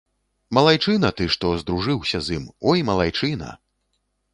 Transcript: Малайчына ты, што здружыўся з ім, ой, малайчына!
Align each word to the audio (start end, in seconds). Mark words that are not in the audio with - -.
Малайчына 0.57 1.11
ты, 1.21 1.29
што 1.37 1.53
здружыўся 1.65 2.17
з 2.25 2.41
ім, 2.41 2.51
ой, 2.73 2.87
малайчына! 2.93 3.57